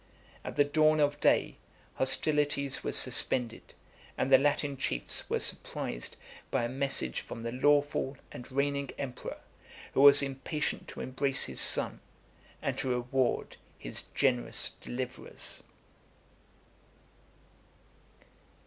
[0.43, 1.57] At the dawn of day,
[1.93, 3.75] hostilities were suspended,
[4.17, 6.17] and the Latin chiefs were surprised
[6.49, 9.37] by a message from the lawful and reigning emperor,
[9.93, 11.99] who was impatient to embrace his son,
[12.63, 15.61] and to reward his generous deliverers.